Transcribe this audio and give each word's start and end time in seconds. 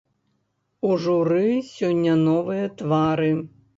У 0.87 0.95
журы 1.03 1.43
сёння 1.75 2.17
новыя 2.27 2.65
твары. 2.81 3.31